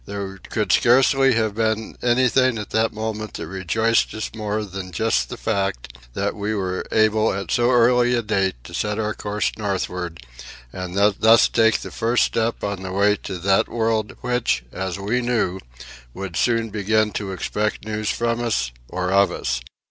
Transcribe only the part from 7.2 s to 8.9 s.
at so early a date to